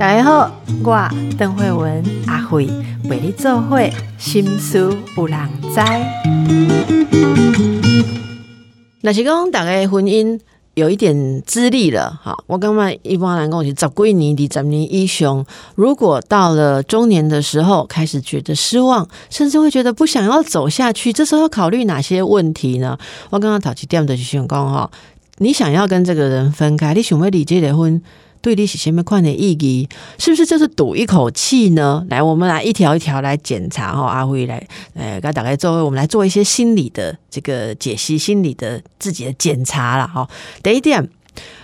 [0.00, 0.50] 大家好，
[0.82, 2.68] 我邓慧文阿慧
[3.04, 4.78] 为你做会心思
[5.16, 5.80] 有人知。
[9.02, 10.40] 那是讲大家婚姻
[10.74, 15.46] 有一点资历了，哈，我刚刚一般来讲是十几年、二十年以上。
[15.76, 22.98] 如果到了中年的时候，开始觉得失望，甚至会觉得不想要走下去，这时候要考虑哪些问题呢？
[23.30, 24.90] 我刚刚讨起点的就想讲哈，
[25.38, 28.00] 你想要跟这个人分开，你想要离这个婚？
[28.40, 29.88] 对你是什么款的意义？
[30.16, 32.06] 是不是就是赌一口气呢？
[32.08, 34.06] 来，我们来一条一条来检查哈。
[34.06, 34.64] 阿辉来，
[34.94, 40.28] 呃，刚打开之后，我们来做一些心理的这个解析，心理的自己的检查了哈。
[40.62, 41.08] 第一点，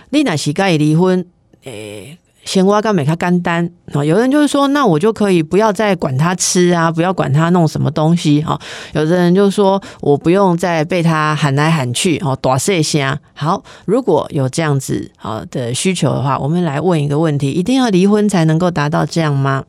[0.09, 1.25] 你那是该离婚，
[1.63, 2.17] 诶。
[2.45, 4.05] 先挖干美他干单啊！
[4.05, 8.57] 有人就是说，那我就可以不要再管他吃啊，不要管他弄什么东西哈。
[8.93, 13.19] 有的人就说，我不用再被他喊来喊去哦，多谢些。
[13.33, 19.63] 好，如果有这样子好的需求的话，我们来问一个问题：一定要离婚才能够达到这样吗？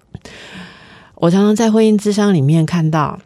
[1.15, 3.19] 我常常在婚姻之商里面看到，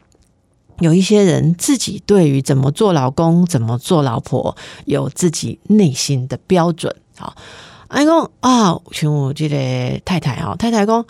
[0.79, 6.95] 有一些人自己对于怎么做老公、怎么做老婆，有自己内心的标准。
[7.19, 7.35] 好。
[7.91, 11.05] 啊，伊讲啊，像我这个太太哦，太太讲，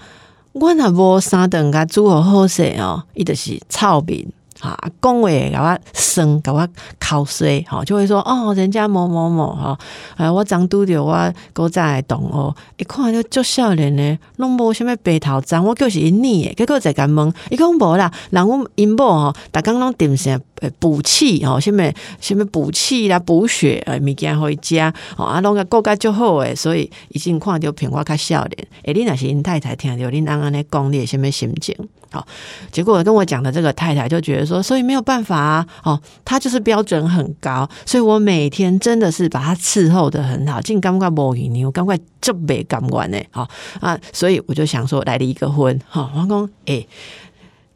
[0.53, 4.27] 阮若无三顿甲煮好好势哦，伊就是臭面。
[4.61, 6.67] 啊，讲话给我生，给我
[6.99, 9.79] 口水，吼，就会说哦，人家某某某哈，
[10.17, 20.39] 哎，我长拄着我哥在动哦，一看就足少年呢，拢无什么白头鬃，我就是因你诶，结果在甲问，伊讲无啦，人阮因某吼，逐工拢点些
[20.79, 31.75] 补气吼，什么什么补气啦、补血诶物件互伊食，吼啊，拢个顾甲足好诶，所以已经看着骗我较少年，诶，你若是因太太听着恁翁安尼讲，你诶什么心情？
[32.13, 32.27] 好，
[32.73, 43.49] 结果跟我讲的这个太太就觉得说，所以没有办法啊，哦，他就是标准很高，所以我每天真的是把他伺候的很好，竟感觉无语你，我赶快就没干完呢，好
[43.81, 46.85] 啊，所以我就想说来离一个婚，好，王公，哎，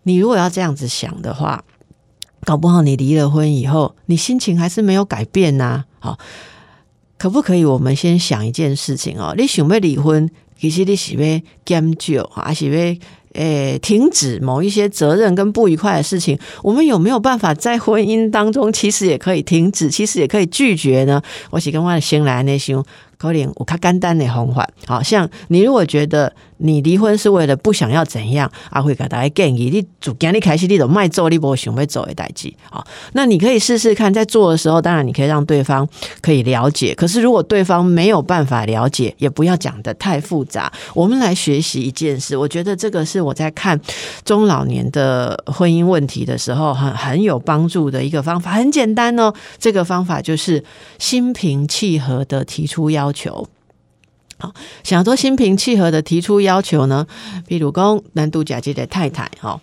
[0.02, 1.62] 你如果要这样子想的话，
[2.40, 6.18] 搞不好你离了婚以后，你心情还是没有改变呐，好，
[7.16, 7.64] 可不可以？
[7.64, 10.28] 我们先想一件事情哦，你想要离婚，
[10.58, 12.96] 其实你是要减少，还是要？
[13.34, 21.22] 诶，停止某一些责任跟不愉快的事情，我们有没有办法在婚姻当中，其实也可以停止，其实也可以拒绝呢？
[21.50, 22.74] 我是跟我的新来那些。
[23.16, 32.82] 可能我看简单的方法，好像你如果觉得你离婚是为了不想要怎样，阿会给大家建议，你主今你开始你都卖做，你不想要做的代志啊？
[33.12, 35.86] 那你可以试试看，在做的时候，当然你可以让对方
[36.22, 36.94] 可以了解。
[36.94, 40.72] 可是如果对方没有办法了解，也不要讲的太复杂。
[40.94, 43.78] 我们来学习一件事，我觉得这个是我在看
[44.24, 48.52] 中老年的婚姻问题的时候很很有帮助的一个方法。
[48.52, 50.64] 很简单哦，这个方法就是
[50.98, 52.84] 心平气和的提出。
[52.94, 53.48] 要求
[54.38, 54.52] 好，
[54.82, 57.06] 想要做心平气和的提出要求呢？
[57.46, 59.60] 比如讲，南度假姐的太太哈，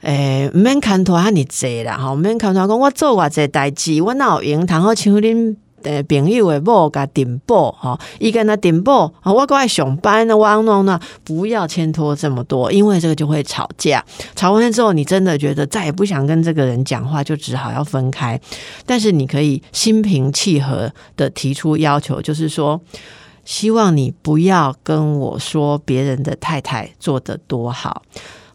[0.00, 4.66] 诶，唔免看拖你济啦，哈，唔免看拖讲我做偌济代志，我哪有用？
[4.66, 14.02] 谈好像恁诶朋友的某甲顶报哈，伊跟他顶报，我过来上班呢，我弄呢，不要牵拖这么多，因为这个就会吵架。
[14.34, 18.40] 吵完之后，你真的觉得再也不想跟这个人讲话，就只好要分开。
[18.86, 22.80] 但是你可以心平气和的提出要求，就是说，
[23.44, 28.02] 希望你不要跟我说别人的太太做的多好，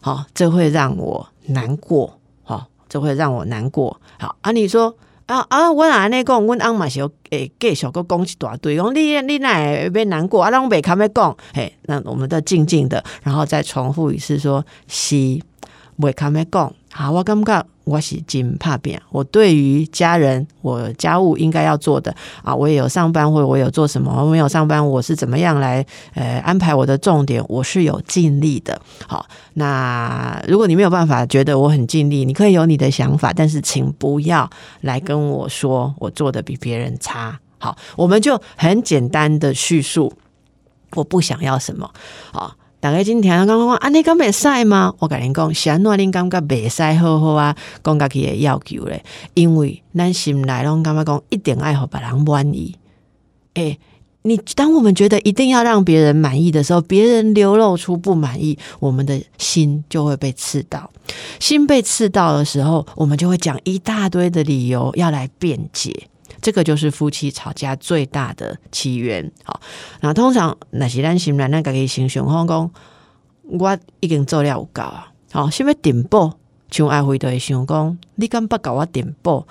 [0.00, 4.00] 好，这会让我难过，好，这会让我难过。
[4.18, 4.96] 好啊，你说。
[5.30, 5.70] 啊啊！
[5.70, 15.14] 我安尼讲，阮翁嘛是诶继续个讲一大堆，讲你你会别难过啊，让袂堪要讲，嘿，那我们都静静的，然后再重复一次，说是
[16.00, 16.74] 袂堪要讲。
[16.90, 19.00] 好，我感觉我是真怕变。
[19.10, 28.80] 我对于家人，我家务应该要做的啊，我也有上班，或者我有做什么，我没有上班，我是怎么样来呃安排我的重点，我是有尽力的。
[29.06, 34.48] 好，那如果你没有办法觉得我很尽力，你可以有你的想法，但是请不要
[34.82, 37.40] 来跟我说我做的比别人差。
[37.58, 40.12] 好，我们就很简单的叙述，
[40.92, 41.90] 我不想要什么。
[42.32, 42.54] 好。
[42.80, 44.94] 大家今天刚刚讲，安尼敢袂使吗？
[45.00, 47.54] 我甲恁讲，安怎恁感觉袂使好好啊，
[47.84, 49.04] 讲家己的要求咧，
[49.34, 52.74] 因为咱心内拢感觉讲一定爱互别人满意。
[53.52, 53.78] 诶，
[54.22, 60.90] 你当我们觉得一定要让别人满意的时候，别人流露出不满意，我们的心就会被刺到。
[61.38, 66.08] 心被刺到的时候，我们就会讲一大堆的理由要来辩解。
[66.40, 69.30] 这个就是夫妻吵架最大的起源。
[69.44, 69.60] 好，
[70.00, 72.70] 那通常那是咱心软，咱家己形象，讲讲
[73.42, 75.12] 我已经做了有够啊。
[75.32, 76.38] 好，什么点播，
[76.70, 79.46] 像爱辉都会想讲，你敢不搞我点播？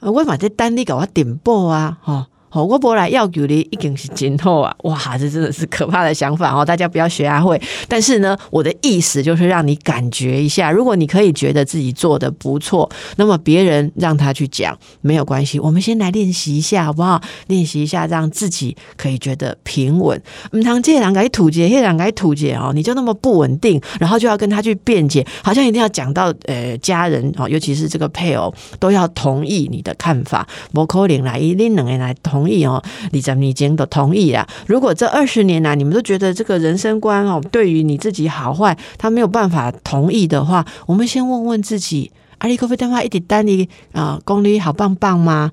[0.00, 1.98] 我嘛在等你搞我点播啊！
[2.00, 6.64] 吼，我不来要求你一定是今后啊，哇，这真的是可怕的想法哦！
[6.64, 7.60] 大家不要学阿慧。
[7.86, 15.60] 但是呢，我的意思就是让你感觉一下，如果你可以觉得自己做的不错，那么别人让他去讲没有关系。
[15.60, 17.20] 我们先来练习一下，好不好？
[17.46, 20.20] 练习一下，让自己可以觉得平稳。
[20.52, 30.46] 唔通这两个土姐，这两个土姐哦，你就那么不稳定，然后就要跟他去辩解，好像一定要讲到呃家人哦，尤其是这个配偶都要同意你的看法。
[30.72, 32.39] 不可能来一定能来同。
[32.40, 32.82] 同意哦，
[33.12, 34.48] 李在你已经都同意了。
[34.66, 45.52] 如果这二十年来你们都觉得这个人生观哦，对于你自己好坏，他没有办法同意的话，我们先问问自己：阿里咖啡电话一点单你啊，功力好棒棒吗？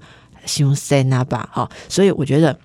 [0.59, 1.69] 用三啊吧，哈。
[1.89, 2.57] 所以我觉得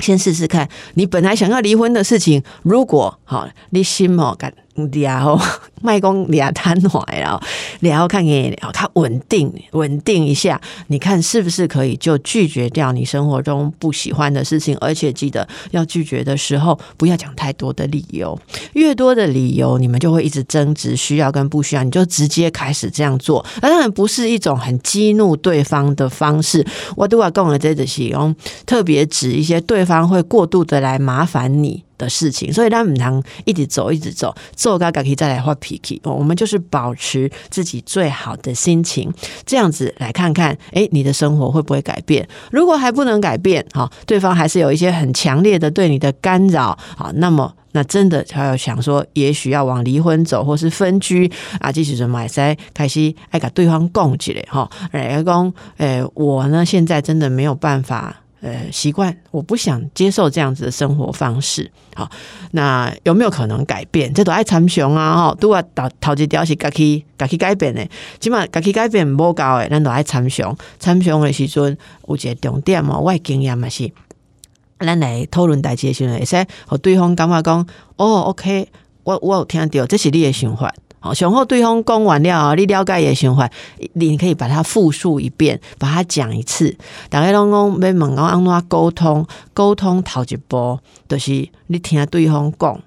[0.00, 4.52] 先试试看，你本来想要离婚的事情，如果好，你心哦感。
[4.92, 5.40] 然后
[5.82, 7.40] 卖公俩摊怀了，
[7.80, 14.76] 然后看给他稳定稳定一下，你看是不是可以就拒绝掉你生活中不喜欢的事情？
[14.80, 18.38] 而且记得要拒绝的时候不要讲太多的理由，
[18.72, 23.44] 越多的理由你们就会一直争执，需要跟不需要，你就直接开始这样做。
[23.60, 26.64] 当然不是一种很激怒对方的方式。
[26.96, 28.34] 我都要跟我这的形容，
[28.64, 31.84] 特别指一些对方会过度的来麻烦你。
[31.98, 36.00] 的事情，所以他们能一直走，一直走，做嘎嘎可以再来发气。
[36.04, 39.12] 我们就是保持自己最好的心情，
[39.44, 42.26] 这样子来看看，哎，你的生活会不会改变？
[42.50, 51.30] 如果还不能改变，哈，对方还是有一些很强烈的对你的干扰，好，那么那真的他要想说，也许要往离婚走，或是分居
[51.60, 58.22] 啊，继续就买塞开始爱给对方供起来，哈，来讲，诶，我呢现在真的没有办法。
[58.46, 61.68] 呃，习惯我不想接受这样子的生活方式。
[61.96, 62.08] 好，
[62.52, 64.14] 那有没有可能改变？
[64.14, 65.16] 这都爱参详啊！
[65.16, 67.84] 哈，都要头头一条是家己家己改变的，
[68.20, 70.56] 起码家己改变无够诶，咱都爱参详。
[70.78, 71.76] 参详的时阵
[72.06, 73.90] 有一个重点嘛，我经验嘛是，
[74.78, 77.66] 咱来讨论代志的时阵，会使和对方感觉讲，
[77.96, 78.68] 哦，OK，
[79.02, 80.72] 我我有听到，这是你的想法。
[81.14, 83.50] 雄厚对方讲完了，你了解也循环，
[83.94, 86.76] 你可以把它复述一遍，把它讲一次。
[87.08, 92.80] 大家拢讲要问我安怎沟通，沟通头一步就是你听对方讲，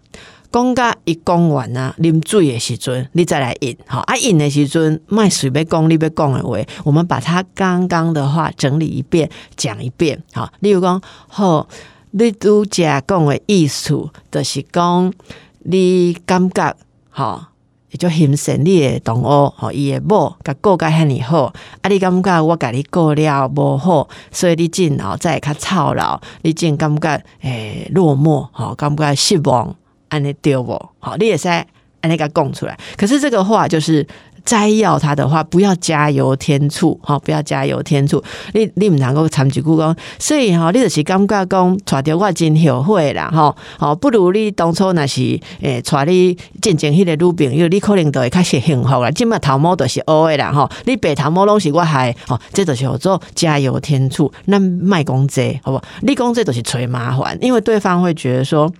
[0.51, 3.77] 讲甲一讲完啊，啉水的时阵，你再来饮。
[3.85, 10.21] 好啊，饮的时阵，卖水要讲你要讲的话，我们把他刚刚的话整理一遍，讲一遍。
[10.33, 11.67] 好，例如讲，好，
[12.11, 15.13] 你拄则讲的意思，就是讲
[15.59, 16.75] 你感觉
[17.09, 17.48] 好。
[17.91, 29.75] 也就欣赏你的同学吼，伊的某甲过甲遐尼好，啊，你感觉我甲你过了无好，所以你进后再较操劳，你进感觉诶落寞吼，感觉失望，
[30.09, 30.89] 安尼对无？
[30.99, 31.65] 吼，你也使安
[32.09, 32.77] 尼甲讲出来。
[32.95, 34.05] 可是这个话就是。
[34.45, 38.23] 摘要他的话，不要加油添醋，哈，不要加油添醋。
[38.53, 49.11] 你你唔能够参一句讲，所以哈，你就是感觉讲，带着我真后悔啦，哈，哦，不如你当初那是诶，带你进前迄个女朋友，你可能都会开始幸福啦。
[49.11, 54.31] 今麦头毛都是乌的啦，哈，你白头毛拢是我害，吼，这就是叫做加油添醋。
[54.45, 55.81] 那卖公这，好不？
[56.01, 58.71] 你讲这都是找麻烦，因为对方会觉得说，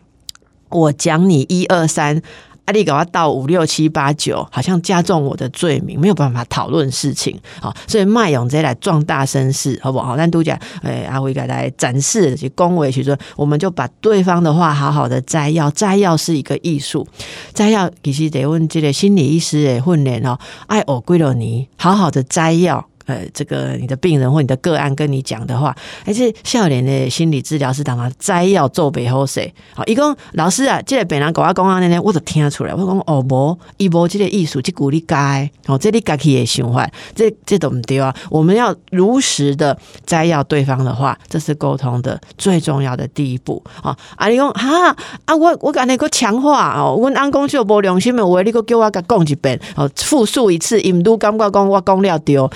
[0.70, 2.22] 我讲你一二三。
[2.70, 10.16] 阿力给我到五六七八九，好像加重我的罪名，没有办法讨论事情，好，所以卖勇直接来壮大声势，好不好？
[10.16, 17.08] 但都讲，哎，阿辉给来展示去恭维，其实我们就把对方的话好好的摘要，摘要是一个艺术，
[17.56, 22.89] 摘要其实得问这个心理医师的训练哦，爱我归了你，好好的摘要。
[23.10, 25.76] 呃，这个你的病人或你的个案跟你讲的话，
[26.06, 29.52] 而且笑脸的心理治疗师当他摘要做背后谁？
[29.74, 32.76] 好，一共老师啊，这个病人跟我讲啊，那那我都听出来。
[32.76, 38.16] 我讲哦，无一无这个艺术，去鼓励该哦，这里该去也循环，这这都唔对啊。
[38.30, 39.76] 我们要如实的
[40.06, 43.98] 摘要对方的话，这是沟通的最重要的第一步啊。
[44.18, 52.50] 啊，你讲哈啊，我我讲那个强化哦，我安公就无良心的话，你个叫我甲讲一遍哦，复述一次，因都感觉讲我讲了丢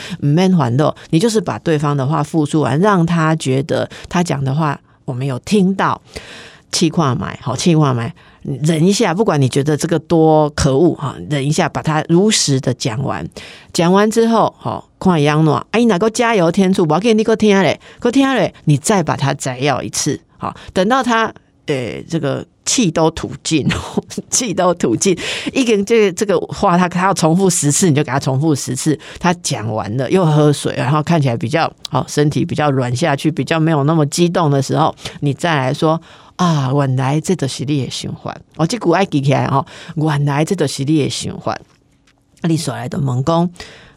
[0.47, 0.55] 唔。
[0.55, 6.01] 还的，你就是把对方的话复述完，让他觉得他讲的话我没有听到。
[6.71, 13.23] 气话买好，气话买，忍一下，不管你觉得这个多可恶哈，忍一下，把它如实的讲完。
[13.71, 21.31] 讲完之后，好，看杨诺，哎，哪个加油添醋，我给你个听嘞，个听嘞，你再把它摘要一次，好，等到他。
[21.67, 23.67] 诶，这个气都吐尽，
[24.29, 25.17] 气都吐尽。
[25.51, 28.97] 一个人这个这个话，他他要重复十次，你就给他重复十次。
[29.19, 36.01] 他讲完了，又喝水，然后看起来比较好，身体比较软下去，比较没有那么激动的时候，你再来说
[36.37, 38.35] 啊，原来这都是你的循环。
[38.55, 39.65] 我，这股爱记起来哈，
[39.95, 41.59] 原来这都是你的循环。
[42.43, 43.49] 你所来的问讲，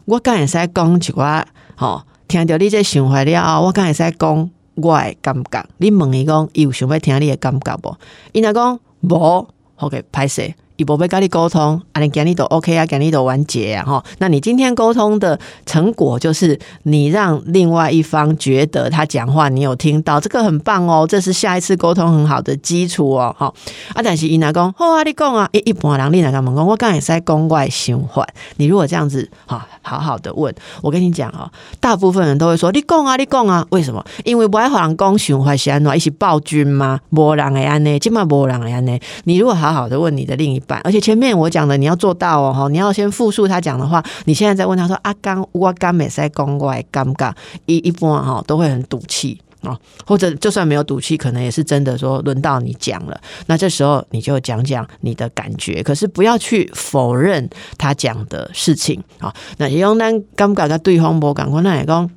[0.04, 1.46] 我刚才在讲一句话，
[1.78, 4.50] 哦，听到你这循环了，我刚才在讲。
[4.76, 5.66] 我诶感觉。
[5.78, 7.97] 你问伊讲，伊有想要听你诶感觉无？
[8.33, 10.54] 伊若讲无，OK，歹势。
[10.76, 14.04] 伊无要跟你沟通，啊，你今日都 OK 啊，今日都完结啊，哈。
[14.18, 23.52] 那你今天沟通的成果就是你让另外一方觉得他讲话你有听到，这个很棒哦，这是下一次沟通很好的基础哦，哈。
[23.95, 34.04] 啊，但是伊若讲，好啊，你讲啊，一一般人你若讲问讲，我刚才在讲外循环，你如果这样子哈，好好的问，我跟你讲哦，大部分人都会说，你讲啊，你讲啊，为什么？
[34.25, 37.00] 因为不爱互人讲循环是安怎，一起暴君吗？
[37.11, 39.00] 无人会安尼，今嘛无人会安尼。
[39.25, 44.02] 你如果好好的问你的另一而且前面我讲的你要做到哦，哈，你要先复述他讲的话。
[44.25, 47.32] 你现在在问他说：“阿刚，我刚没在公外尴尬，
[47.66, 53.20] 一一般哈都会很赌气啊，或者就算没有赌气，可能也是真的说轮到你讲了。
[53.46, 59.32] 那这时候你就讲讲你的感觉，可是不要去否认他讲的事情啊。
[59.58, 62.11] 那用咱尴尬跟对方无感，我那也讲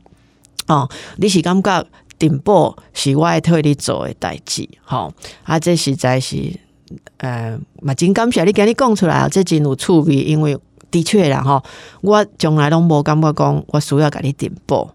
[0.68, 1.86] 哦，你是感觉
[2.18, 5.14] 顶部是我替你做的代志，好
[5.44, 6.60] 啊，这实在是。
[7.20, 10.58] 呃，嘛真感谢你今日讲出来啊，这真有趣味，因为
[10.90, 11.62] 的确啦吼，
[12.02, 14.90] 我从来拢无感觉讲我需要甲你点播，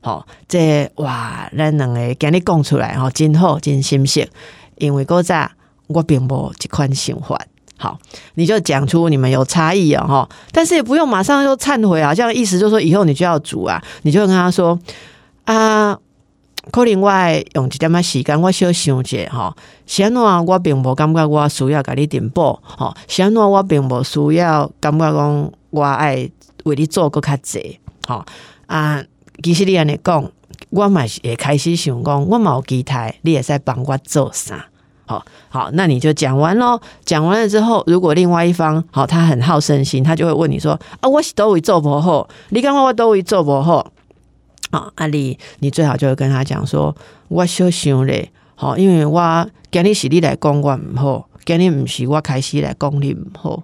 [0.00, 4.28] 吼，这哇，咱两个今日讲出来吼，真好，真新鲜，
[4.76, 5.50] 因为嗰早
[5.88, 7.36] 我并无这款想法，
[7.76, 7.98] 好，
[8.34, 14.78] 你就讲出你们有差异啊，哈，但是也不用马上就忏悔啊，这样意思就是说以后你就要煮啊，你就跟他说
[15.44, 15.98] 啊。
[16.70, 17.10] 可能我
[17.54, 19.54] 用一点仔时间，我小想者吼，
[19.86, 26.28] 是安怎我并无感觉我需要甲你点播，吼，是安怎我并无需要感觉讲我爱
[26.64, 28.24] 为你做个较济，吼
[28.66, 29.02] 啊，
[29.42, 30.30] 其实你安尼讲，
[30.70, 34.66] 我嘛是会开始想讲，我冇期待你会使帮我做啥，
[35.06, 36.80] 好好，那你就讲完咯。
[37.04, 43.90] 讲完了之后，如果另外一方好，他很好胜心，他就会问你说啊，我是都位做不好，你感觉我都位做不好。
[44.70, 46.94] 啊，阿丽，你最好就会跟他讲说，
[47.28, 53.62] 我小想咧，吼，因为我今日是你来讲我毋好，今日毋是我开始来讲你毋，好。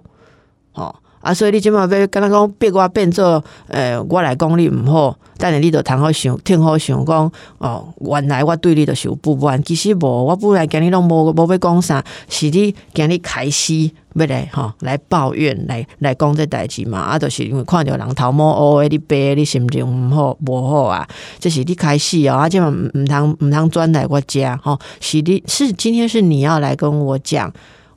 [1.25, 13.89] 啊，所以你即码要跟他讲，逼我变做，诶，我来讲你毋好，但是你就通好想，听好想讲，哦，原来我对你是有不满，其实无，我本来今日拢无无要讲啥，是你今日开始。
[14.17, 21.05] 要来吼，来抱怨，来来讲这代志嘛，啊，就是因为看着人头毛乌诶，你白，你心情毋好无好啊，
[21.37, 27.51] 这是你开始哦，啊，即嘛毋通毋通转来我家吼，是你是今天是你要来跟我讲，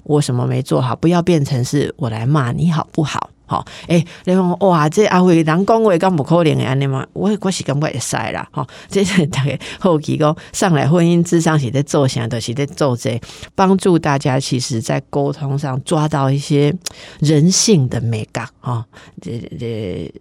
[0.08, 3.30] 我什么没做好，不要变成是我来骂你好不好？
[3.46, 7.06] 好，诶，你讲哇，这阿伟人讲话敢无可能诶安尼嘛？
[7.12, 13.18] 我我是感觉会使啦，吼， 这是大概后期讲上来婚姻智商是在做啥，都是在做这
[13.54, 16.74] 帮助大家，其实在沟通上抓到一些
[17.20, 18.84] 人性的美感，哈，
[19.22, 20.12] 这这。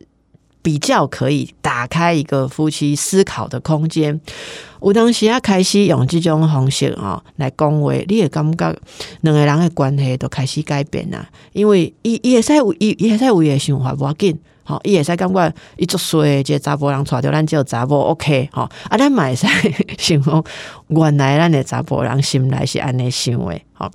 [0.68, 4.20] 比较可以打开一个夫妻思考的空间。
[4.82, 8.76] 有当时啊，开始用这种方式啊来讲话，你也感觉
[9.22, 11.26] 两个人的关系都开始改变啦。
[11.54, 14.38] 因为伊伊会使有伊伊会使有伊的想法，无要紧。
[14.66, 19.48] 吼，伊会使感觉伊作衰，即查甫人娶着咱只有查甫 OK 吼，啊，咱嘛会使
[19.98, 20.44] 想讲，
[20.88, 23.90] 原来咱的查甫人心内是安尼想诶，吼。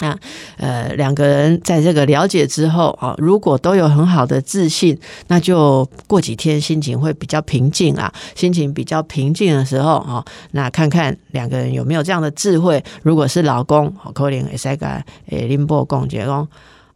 [0.00, 0.18] 那
[0.56, 8.12] 呃，两个人在这个了解之后啊，如果都有很好的自信，那就过几天心情会比较平静啊。
[8.34, 12.82] 心情比较平静的时候啊，那看看两个人有没有这样的智慧。
[13.02, 14.86] 如果是老公，可能会使个
[15.28, 16.48] 诶，林波讲就讲，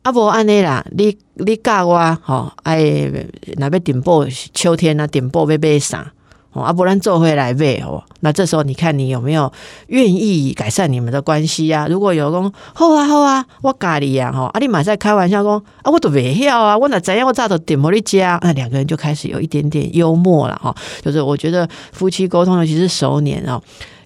[0.02, 3.10] 啊无安尼啦，你你教我吼，哎，
[3.56, 6.12] 那边顶波秋天啊，顶波要买啥？
[6.54, 8.02] 哦，啊，不然做回来呗哦。
[8.20, 9.52] 那这时候你看你有没有
[9.88, 11.86] 愿意改善你们的关系呀？
[11.88, 18.38] 如果有讲好啊好啊，我咖喱呀哈，啊你马上开玩笑讲啊，我都未晓啊，我哪怎样我咋都点摩你家？
[18.42, 20.74] 那两个人就开始有一点点幽默了哈。
[21.02, 23.60] 就是我觉得夫妻沟通，尤其是熟年哦，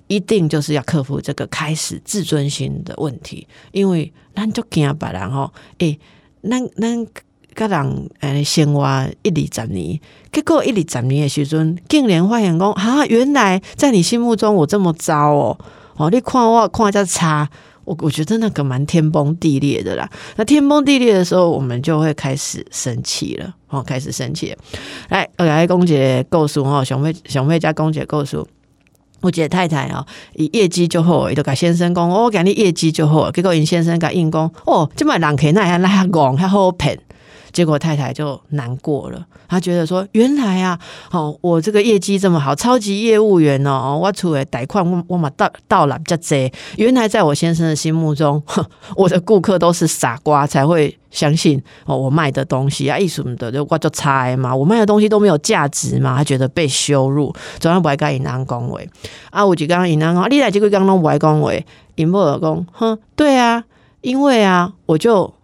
[0.09, 5.99] 一定就是要克服这个开始自尊心的问题，因为咱就惊别人吼，诶，
[6.43, 7.07] 咱咱。
[7.59, 8.87] 甲人诶生活
[9.23, 9.99] 一二十年，
[10.31, 15.59] 结果一二十年的时阵，竟然发现讲啊，原来在你心目中我这么糟哦！
[15.97, 17.51] 哦，你看我看这差，
[17.85, 20.09] 我我觉得那个蛮天崩地裂的啦。
[20.37, 24.57] 那天崩地裂的时候，我们就会开始生气了，哦，开始生气。
[25.09, 28.47] 来，我来，公姐告诉哦，熊妹熊妹加公姐告诉，
[29.21, 36.97] 我姐太太哦，以业绩就好，伊就甲先生讲，我讲你业绩就好，结果因先生甲应讲，哦，这么人客那还那还讲还好骗。
[37.59, 40.79] 结果太太就难过了，她觉得说，原来啊，
[41.11, 48.41] 哦，我这个业绩这么好，超级业务员哦，我出来贷款，我我嘛到到了这这，原来在我先生的心目中，
[48.95, 52.89] 我的顾客都是傻瓜才会相信哦，我卖的东西。
[52.89, 58.89] 啊，艺术的就我就猜嘛，我卖的东西都没有价值嘛，他觉得被羞辱，总要不爱跟银行恭维
[59.31, 63.65] 啊，我就刚刚银行讲，你来这个刚刚不爱恭维，银波尔讲，哼，对啊，
[64.03, 65.35] 因为啊，我就。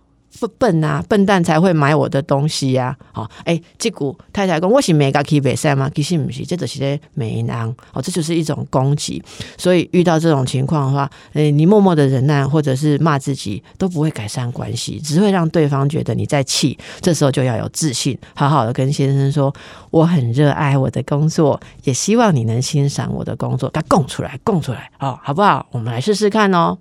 [0.40, 2.96] 不笨啊，笨蛋才会买我的东西呀！
[3.12, 5.90] 好，哎，这股太太讲我是每个可以比赛吗？
[5.94, 9.22] 其实不是，这就是在美男哦，这就是一种攻击。
[9.56, 16.76] 所以遇到这种情况的话，哎，你默默的忍耐或者是骂自己，都不会改善关系，只会让对方觉得你在气。
[17.00, 19.54] 这时候就要有自信，好好的跟先生说，
[19.90, 25.66] 我很热爱我的工作，也希望你能欣赏我的工作，他供出来，供出来，哦，好不好？
[25.70, 26.76] 我们来试试看哦。